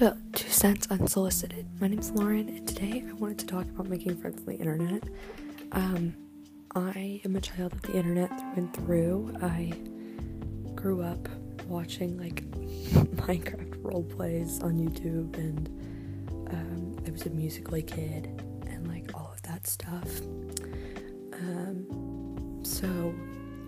[0.00, 1.66] welcome to Two Cents Unsolicited.
[1.80, 4.56] My name is Lauren, and today I wanted to talk about making friends on the
[4.56, 5.04] internet.
[5.72, 6.14] Um,
[6.74, 9.36] I am a child of the internet through and through.
[9.40, 9.72] I
[10.74, 11.28] grew up
[11.66, 15.68] watching like Minecraft role plays on YouTube, and
[16.50, 20.20] um, I was a Musical.ly kid, and like all of that stuff.
[21.34, 22.86] Um, so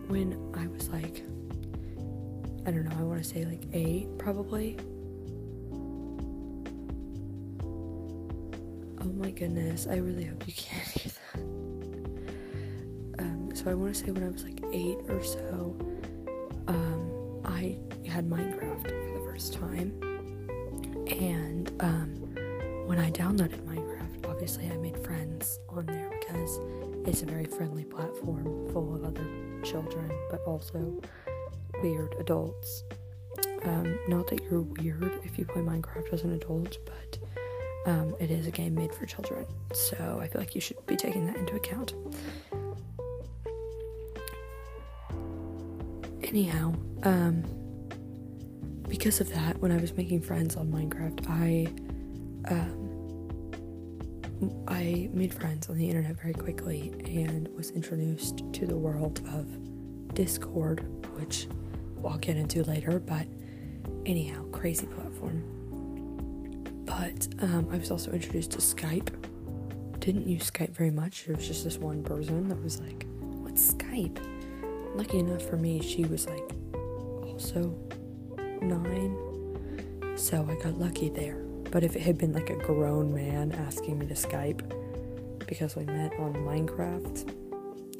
[0.08, 1.22] when I was like,
[2.66, 4.76] I don't know, I want to say like eight, probably.
[9.16, 11.40] My goodness, I really hope you can't hear that.
[13.18, 15.76] Um, so I want to say when I was like eight or so,
[16.68, 19.92] um, I had Minecraft for the first time.
[21.08, 22.08] And um,
[22.86, 26.60] when I downloaded Minecraft, obviously I made friends on there because
[27.06, 29.26] it's a very friendly platform full of other
[29.62, 31.00] children, but also
[31.82, 32.84] weird adults.
[33.64, 37.18] Um, not that you're weird if you play Minecraft as an adult, but
[37.86, 40.96] um, it is a game made for children, so I feel like you should be
[40.96, 41.94] taking that into account.
[46.22, 47.44] Anyhow, um,
[48.88, 51.68] because of that, when I was making friends on Minecraft, I
[52.52, 52.86] um,
[54.68, 60.14] I made friends on the internet very quickly and was introduced to the world of
[60.14, 60.84] Discord,
[61.14, 61.48] which
[62.04, 62.98] I'll get into later.
[62.98, 63.26] But
[64.04, 65.55] anyhow, crazy platform.
[66.86, 69.10] But um, I was also introduced to Skype.
[70.00, 71.24] Didn't use Skype very much.
[71.26, 74.18] There was just this one person that was like, "What's Skype?"
[74.94, 76.48] Lucky enough for me, she was like
[77.24, 77.76] also
[78.62, 79.16] nine,
[80.16, 81.36] so I got lucky there.
[81.70, 84.62] But if it had been like a grown man asking me to Skype
[85.46, 87.34] because we met on Minecraft,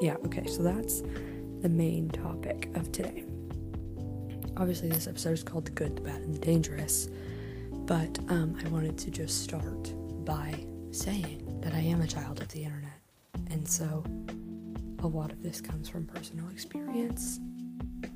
[0.00, 1.02] yeah, okay, so that's
[1.60, 3.24] the main topic of today.
[4.56, 7.08] Obviously, this episode is called The Good, the Bad, and the Dangerous.
[7.86, 9.92] But um, I wanted to just start
[10.24, 13.00] by saying that I am a child of the internet.
[13.50, 14.02] And so
[15.02, 17.38] a lot of this comes from personal experience.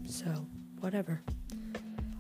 [0.07, 0.45] So,
[0.81, 1.23] whatever.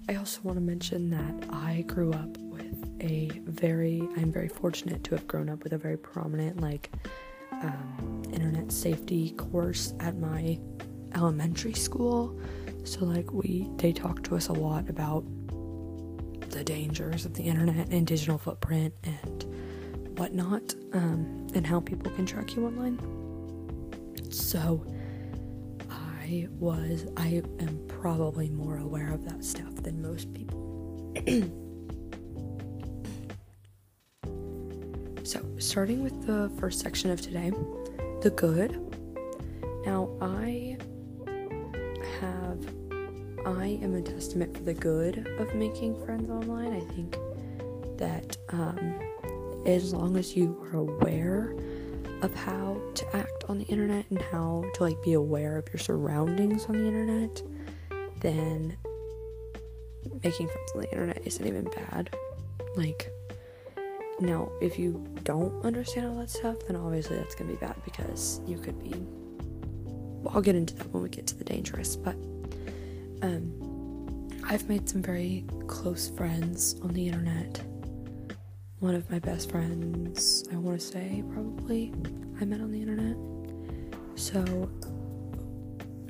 [0.08, 5.02] I also want to mention that I grew up with a very, I'm very fortunate
[5.04, 6.90] to have grown up with a very prominent, like,
[7.50, 10.58] um, internet safety course at my
[11.16, 12.38] elementary school.
[12.84, 15.24] So, like, we, they talked to us a lot about
[16.50, 19.44] the dangers of the internet and digital footprint and
[20.18, 22.98] whatnot, um, and how people can track you online.
[24.30, 24.84] So,
[25.90, 31.14] I was, I am probably more aware of that stuff than most people.
[35.24, 37.52] so, starting with the first section of today,
[38.22, 38.78] the good.
[39.86, 40.76] Now, I
[43.58, 46.72] I am a testament for the good of making friends online.
[46.72, 47.16] I think
[47.98, 48.98] that um,
[49.66, 51.54] as long as you are aware
[52.22, 55.78] of how to act on the internet and how to like be aware of your
[55.78, 57.42] surroundings on the internet,
[58.20, 58.76] then
[60.22, 62.14] making friends on the internet isn't even bad.
[62.76, 63.10] Like
[64.20, 68.40] now, if you don't understand all that stuff, then obviously that's gonna be bad because
[68.46, 68.94] you could be.
[70.22, 72.16] Well, I'll get into that when we get to the dangerous, but
[73.22, 77.62] um, I've made some very close friends on the internet.
[78.80, 81.92] One of my best friends, I want to say, probably,
[82.40, 83.16] I met on the internet.
[84.14, 84.70] So,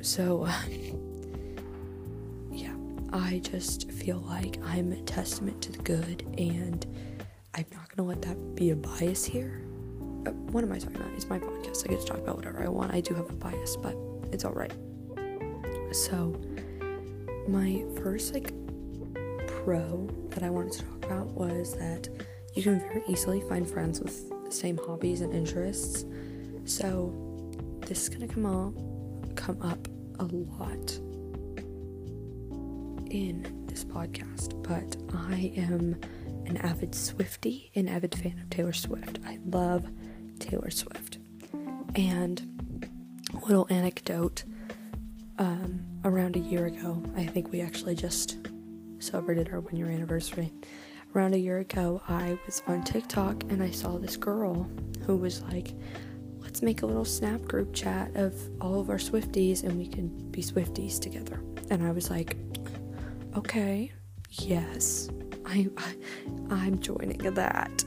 [0.01, 0.47] so,
[2.53, 2.75] yeah,
[3.13, 6.87] I just feel like I'm a testament to the good, and
[7.55, 9.63] I'm not gonna let that be a bias here.
[10.27, 11.11] Uh, what am I talking about?
[11.15, 11.85] It's my podcast.
[11.85, 12.95] I get to talk about whatever I want.
[12.95, 13.97] I do have a bias, but
[14.33, 14.73] it's alright.
[15.93, 16.41] So,
[17.51, 18.53] my first like
[19.47, 22.09] pro that I wanted to talk about was that
[22.55, 26.05] you can very easily find friends with the same hobbies and interests.
[26.65, 27.13] So
[27.81, 28.75] this is gonna come up
[29.37, 30.93] come up a lot
[33.11, 36.01] in this podcast, but I am
[36.47, 39.19] an avid Swifty, an avid fan of Taylor Swift.
[39.27, 39.87] I love
[40.39, 41.19] Taylor Swift.
[41.97, 42.47] And
[43.47, 44.45] little anecdote
[45.39, 47.03] um, around a year ago.
[47.17, 48.39] I think we actually just
[48.99, 50.53] celebrated our one year anniversary.
[51.15, 54.69] Around a year ago, I was on TikTok and I saw this girl
[55.07, 55.75] who was like,
[56.39, 60.09] let's make a little snap group chat of all of our Swifties and we can
[60.31, 61.43] be Swifties together.
[61.71, 62.37] And I was like,
[63.37, 63.93] okay,
[64.31, 65.09] yes,
[65.47, 65.95] I, I
[66.51, 67.85] I'm joining that.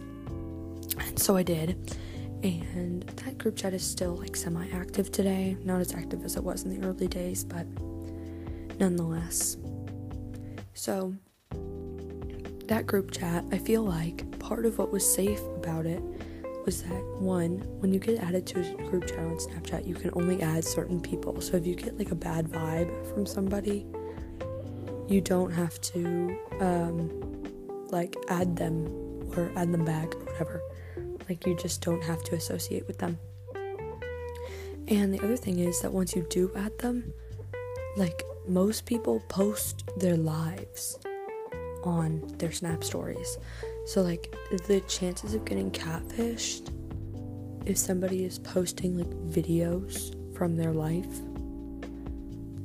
[1.00, 1.98] And so I did.
[2.44, 5.56] And that group chat is still like semi active today.
[5.64, 7.66] Not as active as it was in the early days, but
[8.84, 9.56] nonetheless.
[10.74, 11.16] So,
[12.68, 16.02] that group chat, I feel like part of what was safe about it
[16.66, 20.10] was that one, when you get added to a group chat on Snapchat, you can
[20.14, 21.40] only add certain people.
[21.40, 23.86] So if you get like a bad vibe from somebody,
[25.08, 27.10] you don't have to um,
[27.90, 28.88] like add them
[29.36, 30.62] or add them back or whatever.
[31.30, 33.18] Like you just don't have to associate with them.
[34.90, 37.14] And the other thing is that once you do add them,
[37.96, 40.98] like most people post their lives
[41.84, 43.38] on their snap stories.
[43.86, 44.34] So like
[44.68, 46.70] the chances of getting catfished
[47.66, 51.22] if somebody is posting like videos from their life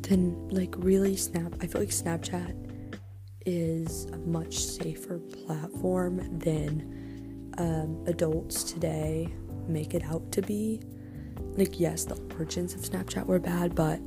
[0.08, 2.54] then like really snap I feel like Snapchat
[3.46, 9.32] is a much safer platform than um, adults today
[9.69, 10.81] make it out to be.
[11.56, 14.00] Like yes, the origins of Snapchat were bad, but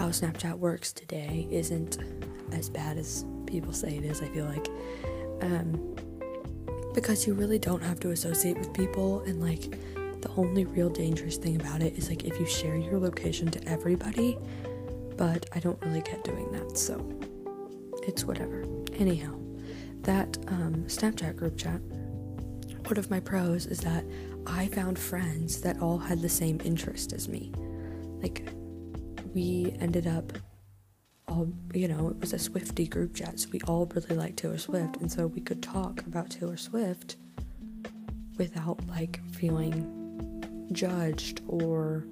[0.00, 1.98] how Snapchat works today isn't
[2.52, 4.66] as bad as people say it is, I feel like.
[5.42, 5.94] Um,
[6.94, 9.70] because you really don't have to associate with people, and like
[10.22, 13.68] the only real dangerous thing about it is like if you share your location to
[13.68, 14.38] everybody,
[15.18, 17.06] but I don't really get doing that, so
[18.08, 18.64] it's whatever.
[18.94, 19.38] Anyhow,
[20.00, 21.78] that um, Snapchat group chat,
[22.86, 24.06] one of my pros is that
[24.46, 27.52] I found friends that all had the same interest as me.
[28.22, 28.50] Like,
[29.34, 30.32] we ended up
[31.28, 34.58] all, you know, it was a Swifty group chat, so we all really liked Taylor
[34.58, 37.16] Swift, and so we could talk about Taylor Swift
[38.36, 42.04] without like feeling judged or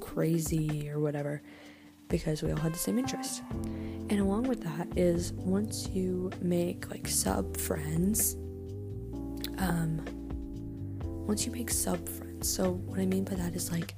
[0.00, 1.40] crazy or whatever
[2.08, 3.42] because we all had the same interest.
[4.10, 8.34] And along with that is once you make like sub friends,
[9.58, 10.02] um,
[11.26, 13.94] once you make sub friends, so what I mean by that is like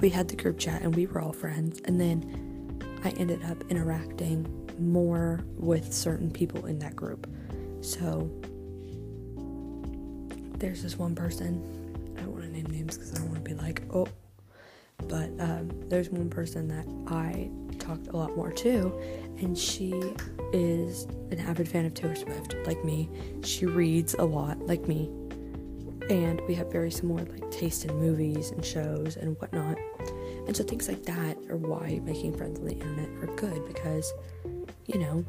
[0.00, 3.62] we had the group chat and we were all friends, and then I ended up
[3.70, 4.46] interacting
[4.78, 7.26] more with certain people in that group.
[7.80, 8.30] So
[10.58, 13.50] there's this one person, I don't want to name names because I don't want to
[13.50, 14.08] be like, oh,
[15.08, 18.92] but um, there's one person that I talked a lot more to,
[19.38, 19.92] and she
[20.52, 23.10] is an avid fan of Taylor Swift, like me.
[23.44, 25.10] She reads a lot, like me,
[26.10, 29.76] and we have very similar like taste in movies and shows and whatnot.
[30.46, 34.12] And so things like that are why making friends on the internet are good because,
[34.86, 35.24] you know,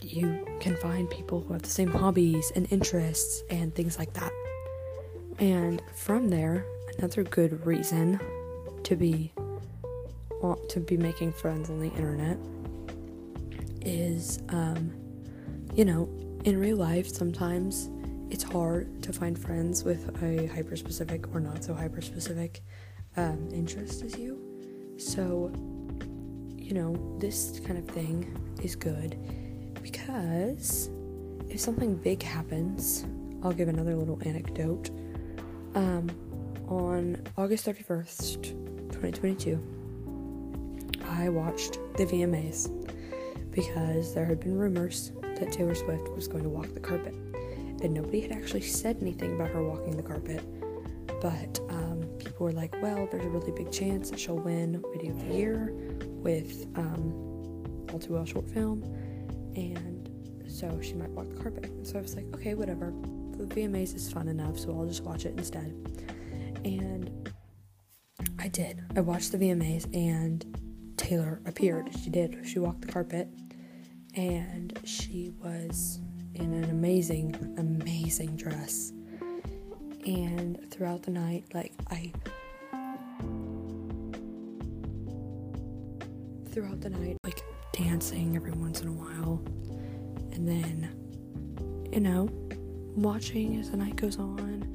[0.00, 4.32] you can find people who have the same hobbies and interests and things like that.
[5.38, 6.64] And from there,
[6.98, 8.20] another good reason
[8.84, 9.32] to be
[10.68, 12.38] to be making friends on the internet
[13.84, 14.92] is um,
[15.74, 16.08] you know,
[16.44, 17.90] in real life sometimes
[18.30, 22.62] it's hard to find friends with a hyper specific or not so hyper specific
[23.16, 24.40] um, interest as you.
[24.98, 25.52] So,
[26.56, 29.16] you know, this kind of thing is good
[29.82, 30.90] because
[31.48, 33.06] if something big happens,
[33.42, 34.90] I'll give another little anecdote.
[35.74, 36.10] Um,
[36.68, 38.42] on August 31st,
[38.90, 39.62] 2022,
[41.10, 42.72] I watched the VMAs
[43.52, 47.14] because there had been rumors that Taylor Swift was going to walk the carpet.
[47.82, 50.42] And nobody had actually said anything about her walking the carpet.
[51.20, 55.12] But um, people were like, well, there's a really big chance that she'll win Video
[55.12, 57.12] of the Year with um,
[57.92, 58.82] All Too Well short film.
[59.54, 60.10] And
[60.48, 61.70] so she might walk the carpet.
[61.82, 62.92] So I was like, okay, whatever.
[63.36, 65.74] The VMAs is fun enough, so I'll just watch it instead.
[66.64, 67.30] And
[68.38, 68.82] I did.
[68.96, 71.90] I watched the VMAs and Taylor appeared.
[72.02, 72.38] She did.
[72.44, 73.28] She walked the carpet
[74.14, 76.00] and she was
[76.40, 78.92] in an amazing, amazing dress.
[80.06, 82.12] And throughout the night, like, I.
[86.50, 89.42] Throughout the night, like, dancing every once in a while.
[90.32, 90.90] And then,
[91.92, 92.28] you know,
[92.94, 94.72] watching as the night goes on.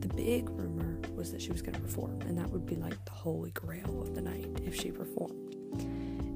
[0.00, 3.02] The big rumor was that she was going to perform, and that would be like
[3.06, 5.54] the holy grail of the night if she performed.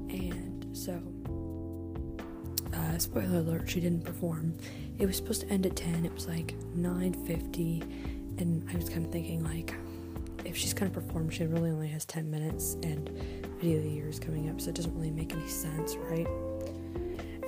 [0.09, 0.99] And so,
[2.89, 4.53] uh, spoiler alert, she didn't perform.
[4.97, 6.05] It was supposed to end at 10.
[6.05, 7.81] It was like 9:50,
[8.39, 9.73] and I was kind of thinking like,
[10.45, 13.09] if she's gonna perform, she really only has 10 minutes, and
[13.59, 16.27] video of the year is coming up, so it doesn't really make any sense, right?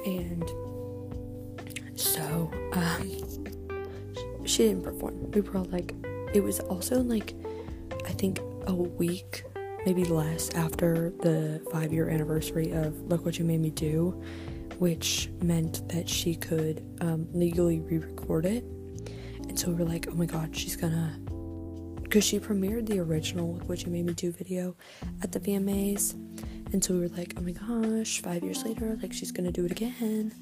[0.06, 0.50] And
[1.96, 5.32] so, um, she didn't perform.
[5.32, 5.94] We were all like,
[6.34, 7.34] it was also like,
[8.06, 9.44] I think a week,
[9.86, 14.22] maybe less, after the five year anniversary of Look What You Made Me Do
[14.82, 18.64] which meant that she could um, legally re record it.
[19.48, 21.20] And so we were like, oh my god, she's gonna.
[22.02, 24.76] Because she premiered the original What You Made Me Do video
[25.22, 26.14] at the VMAs.
[26.74, 29.66] And so we were like, oh my gosh, five years later, like she's gonna do
[29.66, 30.34] it again.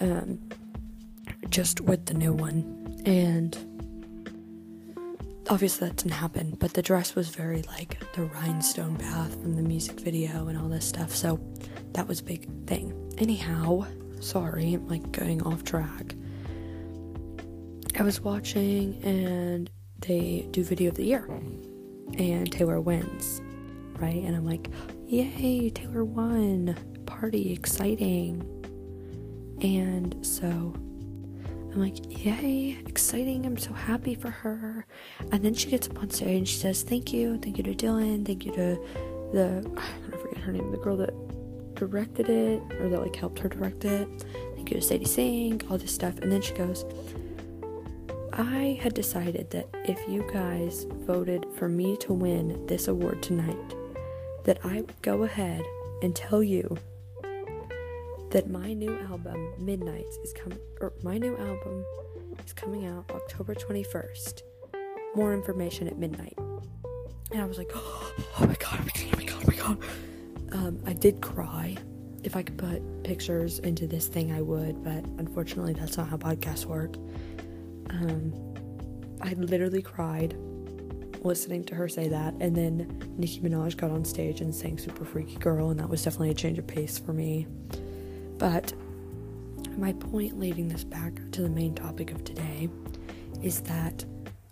[0.00, 0.38] Um,
[1.48, 3.02] just with the new one.
[3.04, 3.58] And
[5.50, 9.62] obviously that didn't happen, but the dress was very like the rhinestone bath from the
[9.62, 11.12] music video and all this stuff.
[11.12, 11.40] So
[11.94, 13.03] that was a big thing.
[13.18, 13.86] Anyhow,
[14.20, 16.14] sorry, I'm like going off track.
[17.96, 21.24] I was watching and they do video of the year
[22.18, 23.40] and Taylor wins,
[24.00, 24.22] right?
[24.22, 24.68] And I'm like,
[25.06, 26.76] yay, Taylor won.
[27.06, 28.42] Party, exciting.
[29.62, 33.46] And so I'm like, yay, exciting.
[33.46, 34.86] I'm so happy for her.
[35.30, 37.38] And then she gets up on stage and she says, thank you.
[37.38, 38.26] Thank you to Dylan.
[38.26, 38.78] Thank you to
[39.32, 41.14] the, I'm gonna forget her name, the girl that
[41.74, 44.08] directed it or that like helped her direct it.
[44.54, 46.18] Thank you to Sadie Sink, all this stuff.
[46.18, 46.84] And then she goes,
[48.32, 53.74] I had decided that if you guys voted for me to win this award tonight,
[54.44, 55.62] that I would go ahead
[56.02, 56.76] and tell you
[58.30, 61.84] that my new album Midnights is coming or my new album
[62.44, 64.42] is coming out October 21st.
[65.14, 66.34] More information at midnight.
[67.30, 69.78] And I was like, oh my god, oh my god, oh my god.
[69.80, 70.13] Oh
[70.54, 71.76] Um, I did cry.
[72.22, 76.16] If I could put pictures into this thing, I would, but unfortunately, that's not how
[76.16, 76.96] podcasts work.
[77.90, 78.32] Um,
[79.20, 80.34] I literally cried
[81.22, 85.04] listening to her say that, and then Nicki Minaj got on stage and sang Super
[85.04, 87.46] Freaky Girl, and that was definitely a change of pace for me.
[88.38, 88.72] But
[89.76, 92.68] my point leading this back to the main topic of today
[93.42, 94.04] is that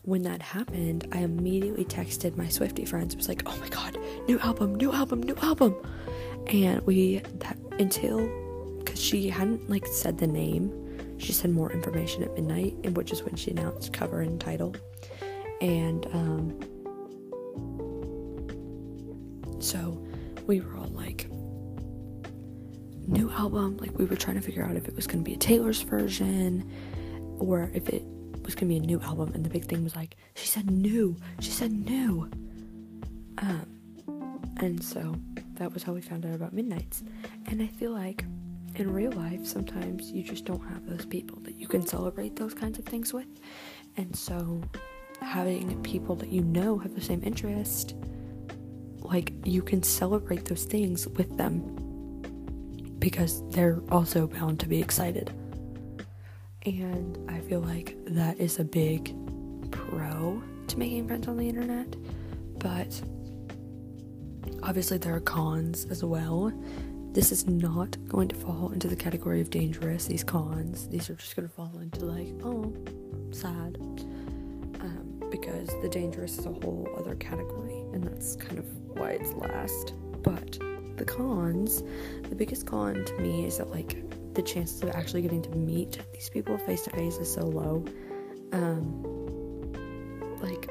[0.02, 3.14] when that happened, I immediately texted my Swifty friends.
[3.14, 5.76] It was like, oh my god, new album, new album, new album.
[6.49, 8.26] And we, that, until,
[8.78, 13.12] because she hadn't like said the name, she said more information at midnight, and which
[13.12, 14.75] is when she announced cover and title.
[15.61, 16.59] And um,
[19.61, 20.04] so
[20.49, 21.28] we were all like,
[23.06, 23.76] new album.
[23.76, 25.82] Like we were trying to figure out if it was going to be a Taylor's
[25.82, 26.68] version
[27.38, 28.02] or if it
[28.44, 29.32] was to be a new album.
[29.34, 31.16] And the big thing was like, she said new.
[31.40, 32.30] She said new.
[33.38, 33.66] Um,
[34.58, 35.14] and so
[35.54, 37.02] that was how we found out about Midnights.
[37.46, 38.25] And I feel like
[38.76, 42.54] in real life, sometimes you just don't have those people that you can celebrate those
[42.54, 43.26] kinds of things with.
[43.96, 44.62] And so,
[45.20, 47.94] having people that you know have the same interest,
[49.00, 51.78] like you can celebrate those things with them
[52.99, 55.32] because they're also bound to be excited.
[56.64, 59.14] And I feel like that is a big
[59.71, 61.97] pro to making friends on the internet,
[62.59, 63.02] but
[64.62, 66.52] obviously there are cons as well
[67.12, 70.88] this is not going to fall into the category of dangerous, these cons.
[70.88, 72.73] These are just going to fall into like, oh,
[73.33, 73.76] sad.
[74.81, 78.64] Um, because the dangerous is a whole other category, and that's kind of
[78.97, 79.92] why it's last.
[80.23, 80.59] But
[80.97, 81.83] the cons,
[82.31, 84.02] the biggest con to me is that like
[84.34, 87.84] the chances of actually getting to meet these people face to face is so low.
[88.52, 89.02] Um,
[90.40, 90.68] like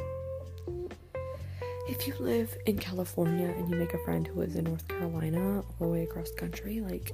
[1.87, 5.59] if you live in California and you make a friend who lives in North Carolina
[5.59, 7.11] all the way across the country, like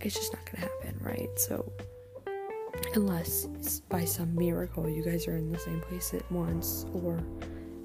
[0.00, 1.30] it's just not gonna happen, right?
[1.36, 1.72] So
[2.94, 3.46] unless
[3.88, 7.20] by some miracle you guys are in the same place at once or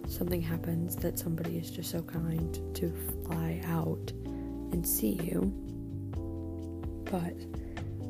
[0.08, 2.94] something happens that somebody is just so kind to
[3.26, 4.12] fly out
[4.72, 5.52] and see you.
[7.12, 7.36] But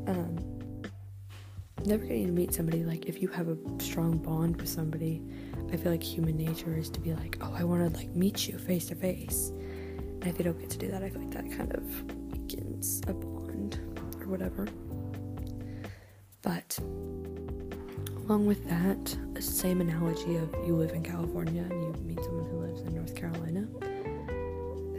[0.07, 0.37] um
[1.85, 5.21] never getting to meet somebody like if you have a strong bond with somebody
[5.71, 8.47] I feel like human nature is to be like, oh, I want to like meet
[8.47, 9.49] you face to face.
[9.49, 11.83] And if you don't get to do that, I feel like that kind of
[12.31, 13.79] weakens a bond
[14.21, 14.67] or whatever.
[16.41, 16.79] But
[18.17, 22.59] along with that, same analogy of you live in California and you meet someone who
[22.59, 23.67] lives in North Carolina.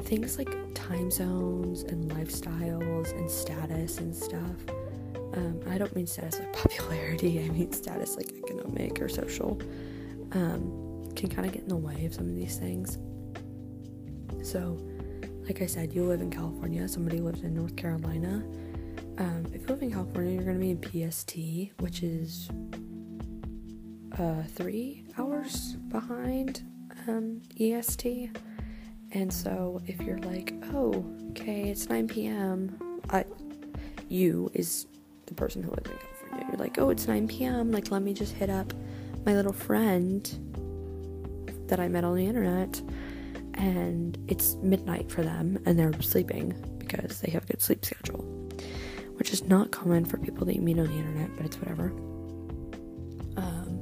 [0.02, 0.54] Things like
[0.88, 4.56] time zones and lifestyles and status and stuff.
[5.34, 9.60] Um, I don't mean status like popularity, I mean status like economic or social
[10.32, 12.98] um, can kind of get in the way of some of these things.
[14.42, 14.78] So,
[15.44, 18.42] like I said, you live in California, somebody lives in North Carolina.
[19.18, 22.48] Um, if you live in California, you're going to be in PST, which is
[24.18, 26.62] uh, three hours behind
[27.06, 28.30] um, EST.
[29.12, 33.24] And so if you're like, oh, okay, it's 9 p.m., I,
[34.08, 34.86] you is
[35.26, 36.46] the person who lives in California.
[36.50, 38.72] You're like, oh, it's 9 p.m., like, let me just hit up
[39.24, 40.24] my little friend
[41.68, 42.80] that I met on the internet,
[43.54, 48.22] and it's midnight for them, and they're sleeping because they have a good sleep schedule,
[49.16, 51.86] which is not common for people that you meet on the internet, but it's whatever.
[53.36, 53.78] Um,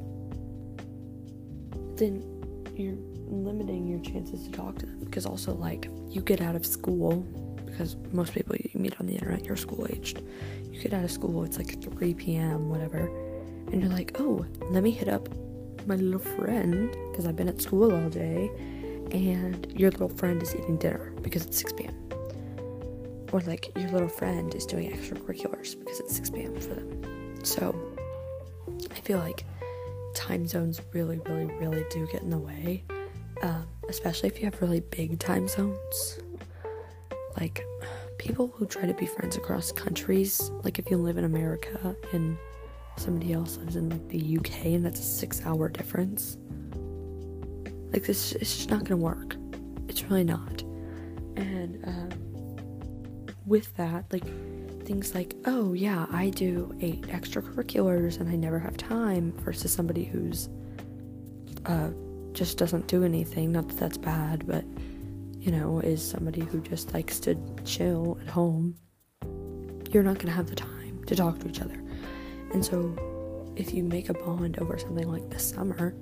[1.96, 2.35] then
[2.78, 5.00] you're limiting your chances to talk to them.
[5.00, 7.16] Because also like you get out of school
[7.64, 10.22] because most people you meet on the internet you're school aged.
[10.70, 13.08] You get out of school it's like 3 p.m whatever.
[13.72, 15.28] And you're like oh let me hit up
[15.86, 18.50] my little friend because i've been at school all day
[19.12, 21.94] and your little friend is eating dinner because it's 6 p.m
[23.32, 27.44] or like your little friend is doing extracurriculars because it's 6 p.m for them.
[27.44, 27.74] So
[28.90, 29.44] i feel like
[30.26, 32.84] time zones really really really do get in the way
[33.42, 36.20] um, especially if you have really big time zones.
[37.38, 37.64] Like
[38.18, 42.38] people who try to be friends across countries, like if you live in America and
[42.96, 46.38] somebody else lives in like the UK and that's a six hour difference.
[47.92, 49.36] Like this it's just not gonna work.
[49.88, 50.62] It's really not.
[51.36, 54.24] And um, with that, like
[54.86, 60.04] things like, oh yeah, I do eight extracurriculars and I never have time versus somebody
[60.04, 60.48] who's
[61.66, 61.90] uh
[62.32, 63.52] just doesn't do anything.
[63.52, 64.64] Not that that's bad, but
[65.46, 68.76] you know, is somebody who just likes to chill at home.
[69.92, 71.80] You're not going to have the time to talk to each other.
[72.52, 72.96] And so,
[73.54, 75.94] if you make a bond over something like the summer,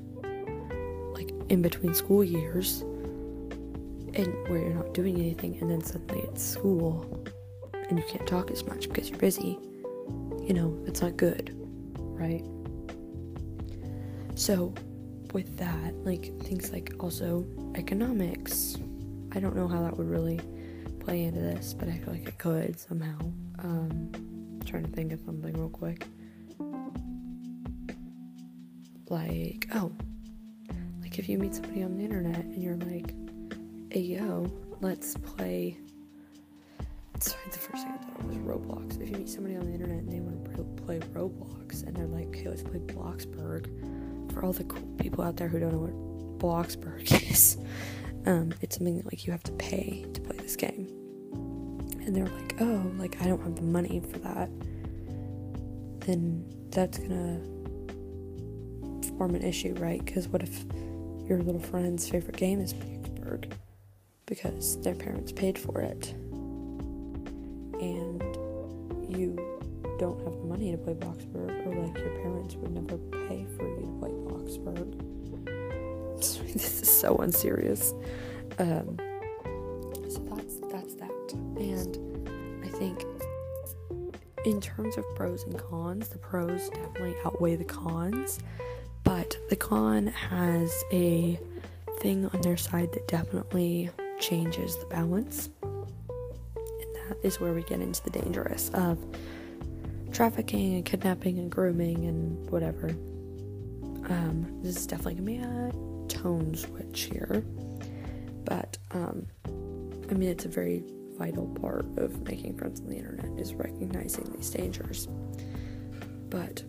[1.12, 2.80] like in between school years,
[4.14, 7.24] and where you're not doing anything, and then suddenly it's school
[7.88, 9.58] and you can't talk as much because you're busy,
[10.42, 11.54] you know, it's not good,
[11.98, 12.44] right?
[14.34, 14.74] So,
[15.32, 18.76] with that, like things like also economics.
[19.32, 20.40] I don't know how that would really
[21.00, 23.18] play into this, but I feel like it could somehow.
[23.58, 24.10] Um,
[24.64, 26.06] trying to think of something real quick.
[29.08, 29.92] Like, oh,
[31.00, 33.14] like if you meet somebody on the internet and you're like,
[33.92, 34.50] hey yo,
[34.80, 35.78] let's play.
[39.24, 42.48] Meet somebody on the internet and they want to play Roblox and they're like, okay,
[42.48, 47.10] let's play Bloxburg for all the cool people out there who don't know what Bloxburg
[47.30, 47.56] is,
[48.26, 50.88] um, it's something that like you have to pay to play this game.
[52.04, 54.50] And they're like, oh, like I don't have the money for that.
[56.00, 57.40] Then that's gonna
[59.16, 60.04] form an issue, right?
[60.04, 60.64] Because what if
[61.26, 63.50] your little friend's favorite game is Bloxburg
[64.26, 66.14] because their parents paid for it,
[69.16, 69.36] you
[69.98, 72.98] don't have the money to play Bloxburg, or like your parents would never
[73.28, 75.00] pay for you to play Bloxburg.
[76.52, 77.92] this is so unserious.
[78.58, 78.96] Um,
[80.08, 83.04] so that's that's that, and I think
[84.44, 88.38] in terms of pros and cons, the pros definitely outweigh the cons,
[89.02, 91.38] but the con has a
[92.00, 95.50] thing on their side that definitely changes the balance.
[97.08, 98.98] That is where we get into the dangerous of
[100.12, 102.88] trafficking and kidnapping and grooming and whatever.
[104.08, 105.72] Um, this is definitely gonna be a
[106.08, 107.44] tone switch here,
[108.44, 109.26] but um,
[110.10, 110.84] I mean, it's a very
[111.18, 115.08] vital part of making friends on the internet is recognizing these dangers.
[116.28, 116.62] But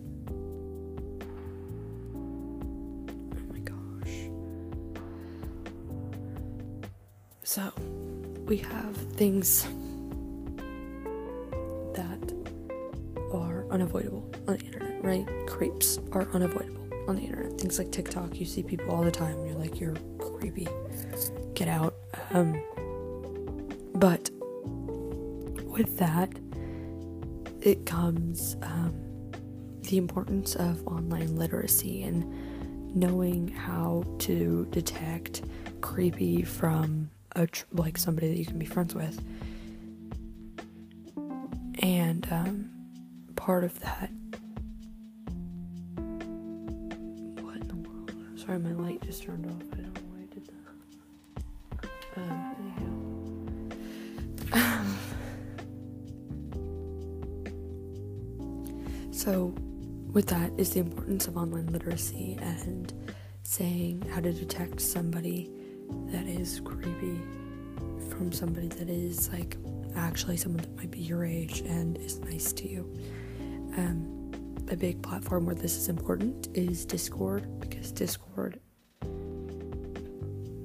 [2.14, 4.30] oh my gosh,
[7.42, 7.72] so
[8.46, 9.66] we have things
[13.86, 15.46] unavoidable on the internet, right?
[15.46, 17.58] Creeps are unavoidable on the internet.
[17.60, 19.44] Things like TikTok, you see people all the time.
[19.46, 20.68] You're like, you're creepy.
[21.54, 21.94] Get out.
[22.30, 22.60] Um,
[23.94, 24.30] but
[25.64, 26.30] with that,
[27.60, 28.94] it comes um,
[29.82, 35.42] the importance of online literacy and knowing how to detect
[35.80, 39.22] creepy from a tr- like somebody that you can be friends with.
[43.46, 44.10] Part of that.
[47.44, 48.10] What in the world?
[48.34, 49.62] Sorry, my light just turned off.
[49.72, 51.88] I don't know why I did that.
[52.16, 52.56] Um,
[54.50, 54.74] anyhow.
[59.12, 59.54] so,
[60.10, 62.92] with that is the importance of online literacy and
[63.44, 65.52] saying how to detect somebody
[66.08, 67.20] that is creepy
[68.10, 69.56] from somebody that is like
[69.94, 72.92] actually someone that might be your age and is nice to you.
[73.76, 74.16] Um,
[74.68, 78.58] a big platform where this is important is Discord because Discord.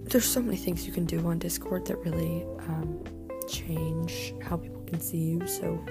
[0.04, 3.04] There's so many things you can do on Discord that really um,
[3.48, 5.48] change how people can see you.
[5.48, 5.84] So,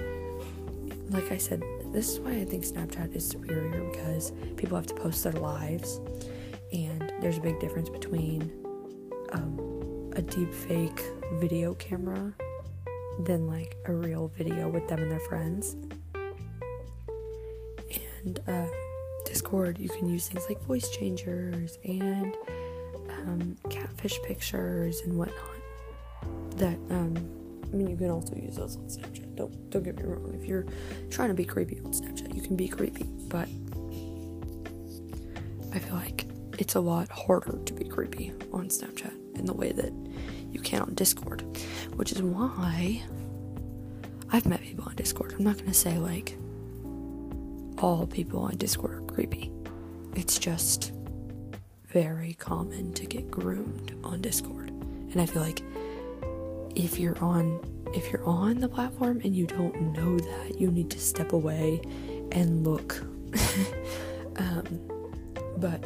[1.09, 4.93] like I said, this is why I think Snapchat is superior because people have to
[4.93, 5.99] post their lives,
[6.73, 8.51] and there's a big difference between
[9.31, 11.01] um, a deep fake
[11.35, 12.33] video camera
[13.23, 15.75] than like a real video with them and their friends
[18.23, 18.67] and uh,
[19.25, 22.35] Discord, you can use things like voice changers and
[23.09, 25.37] um, catfish pictures and whatnot.
[26.57, 27.15] That um,
[27.71, 29.35] I mean, you can also use those on Snapchat.
[29.35, 30.33] Don't don't get me wrong.
[30.39, 30.65] If you're
[31.09, 33.47] trying to be creepy on Snapchat, you can be creepy, but
[35.73, 36.25] I feel like
[36.57, 39.93] it's a lot harder to be creepy on Snapchat in the way that
[40.51, 41.43] you can on Discord,
[41.95, 43.01] which is why
[44.31, 45.33] I've met people on Discord.
[45.37, 46.37] I'm not gonna say like
[47.81, 49.51] all people on Discord are creepy.
[50.15, 50.93] It's just
[51.87, 54.69] very common to get groomed on Discord.
[54.69, 55.61] And I feel like
[56.75, 57.59] if you're on
[57.93, 61.81] if you're on the platform and you don't know that, you need to step away
[62.31, 63.01] and look.
[64.37, 64.79] um,
[65.57, 65.81] but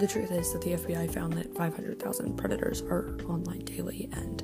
[0.00, 4.42] the truth is that the FBI found that 500,000 predators are online daily, and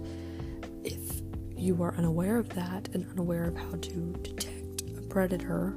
[0.85, 1.23] if
[1.57, 5.75] you are unaware of that and unaware of how to detect a predator,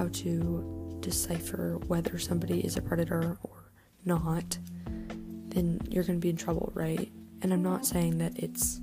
[0.00, 3.70] how to decipher whether somebody is a predator or
[4.06, 4.56] not,
[5.48, 7.12] then you're going to be in trouble, right?
[7.42, 8.80] And I'm not saying that it's.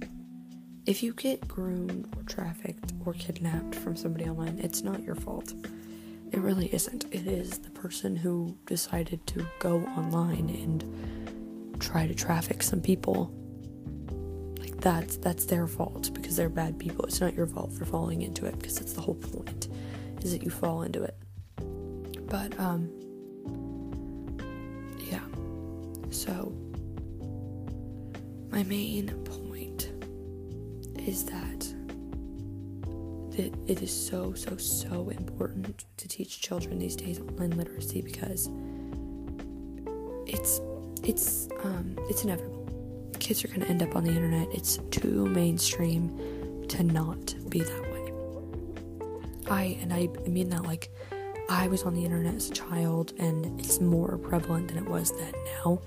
[0.86, 5.54] If you get groomed or trafficked or kidnapped from somebody online, it's not your fault.
[6.32, 7.06] It really isn't.
[7.12, 13.34] It is the person who decided to go online and try to traffic some people.
[14.60, 17.06] Like that's that's their fault because they're bad people.
[17.06, 19.68] It's not your fault for falling into it because that's the whole point
[20.22, 21.16] is that you fall into it.
[22.28, 22.90] But um
[25.00, 25.24] yeah.
[26.10, 26.54] So
[28.50, 29.92] my main point
[30.98, 31.74] is that
[33.68, 38.50] it is so so so important to teach children these days online literacy because
[40.26, 40.60] it's
[41.04, 42.66] it's um it's inevitable.
[43.20, 44.48] Kids are going to end up on the internet.
[44.54, 47.87] It's too mainstream to not be that.
[49.50, 50.90] I and I mean that like
[51.50, 55.12] I was on the internet as a child and it's more prevalent than it was
[55.18, 55.34] then
[55.64, 55.82] now.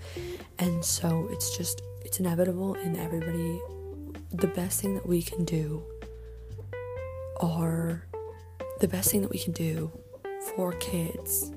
[0.59, 3.61] And so it's just it's inevitable and everybody
[4.33, 5.83] the best thing that we can do
[7.41, 8.07] are
[8.81, 9.91] the best thing that we can do
[10.55, 11.53] for kids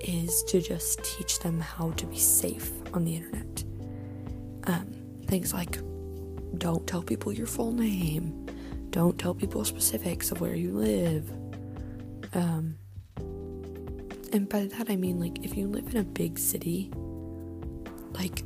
[0.00, 3.64] is to just teach them how to be safe on the internet.
[4.64, 4.92] Um,
[5.26, 5.78] things like
[6.58, 8.46] don't tell people your full name,
[8.96, 11.30] don't tell people specifics of where you live.
[12.32, 12.78] Um,
[14.32, 16.90] and by that I mean like if you live in a big city,
[18.12, 18.42] like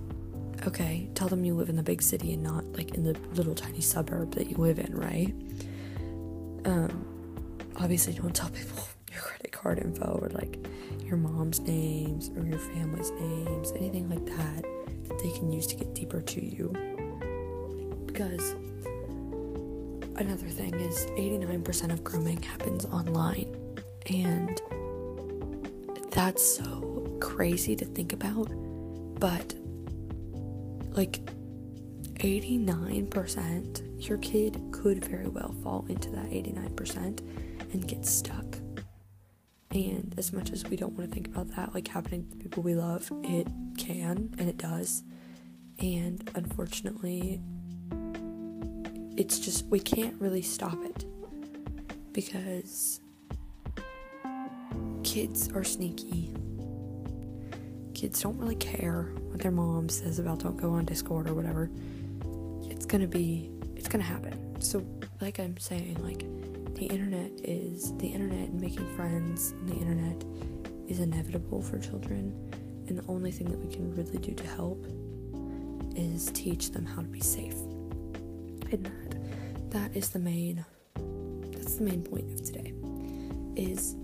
[0.66, 3.54] okay, tell them you live in the big city and not like in the little
[3.54, 5.32] tiny suburb that you live in, right?
[6.64, 7.06] Um,
[7.76, 8.82] obviously, don't tell people
[9.12, 10.58] your credit card info or like
[11.04, 14.64] your mom's names or your family's names, anything like that
[15.06, 16.74] that they can use to get deeper to you.
[18.06, 18.56] Because
[20.20, 23.56] another thing is 89% of grooming happens online,
[24.06, 24.60] and
[26.10, 28.50] that's so crazy to think about,
[29.18, 29.54] but
[30.90, 31.24] like
[32.16, 37.20] 89%, your kid could very well fall into that 89%
[37.72, 38.58] and get stuck.
[39.70, 42.62] And as much as we don't want to think about that, like happening to people
[42.62, 43.46] we love, it
[43.78, 45.02] can and it does.
[45.78, 47.40] And unfortunately,
[49.20, 51.04] it's just, we can't really stop it
[52.10, 53.02] because
[55.02, 56.32] kids are sneaky.
[57.92, 61.68] Kids don't really care what their mom says about don't go on Discord or whatever,
[62.70, 64.58] it's gonna be, it's gonna happen.
[64.58, 64.82] So,
[65.20, 66.20] like I'm saying, like,
[66.76, 70.24] the internet is, the internet and making friends on the internet
[70.88, 72.32] is inevitable for children,
[72.88, 74.82] and the only thing that we can really do to help
[75.94, 77.54] is teach them how to be safe.
[78.70, 80.64] And that, that is the main,
[81.52, 82.72] that's the main point of today,
[83.56, 83.96] is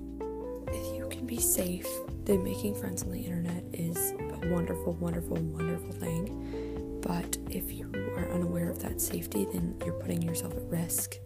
[0.68, 1.86] if you can be safe,
[2.24, 7.00] then making friends on the internet is a wonderful, wonderful, wonderful thing.
[7.00, 11.18] But if you are unaware of that safety, then you're putting yourself at risk.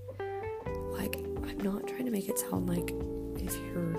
[0.93, 2.93] Like, I'm not trying to make it sound like
[3.43, 3.97] if you're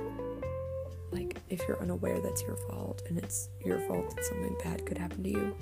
[1.11, 4.97] like if you're unaware that's your fault and it's your fault that something bad could
[4.97, 5.55] happen to you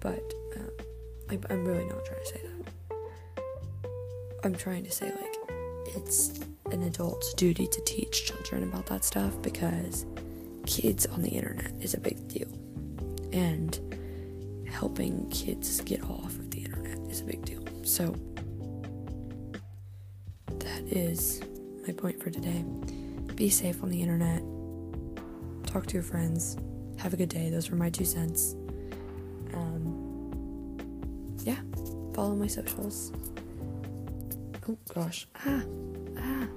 [0.00, 0.82] but uh,
[1.30, 2.61] I, i'm really not trying to say that
[4.44, 9.40] i'm trying to say like it's an adult's duty to teach children about that stuff
[9.42, 10.06] because
[10.66, 12.48] kids on the internet is a big deal
[13.32, 13.80] and
[14.72, 17.62] helping kids get off of the internet is a big deal.
[17.84, 18.14] So
[20.48, 21.42] that is
[21.86, 22.64] my point for today.
[23.34, 24.42] Be safe on the internet.
[25.66, 26.56] Talk to your friends.
[26.98, 27.50] Have a good day.
[27.50, 28.54] Those were my two cents.
[29.54, 30.78] Um,
[31.44, 31.60] yeah,
[32.14, 33.12] follow my socials.
[34.68, 35.26] Oh gosh.
[35.46, 35.62] Ah,
[36.18, 36.48] ah.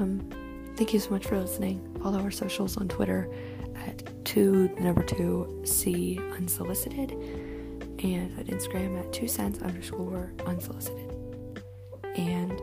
[0.00, 0.28] Um,
[0.76, 1.96] thank you so much for listening.
[2.02, 3.28] Follow our socials on Twitter
[3.76, 7.10] at two number two C unsolicited
[8.02, 11.10] and at Instagram at two cents underscore unsolicited.
[12.16, 12.58] And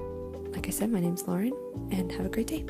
[0.53, 1.53] like I said, my name's Lauren,
[1.91, 2.65] and have a great day.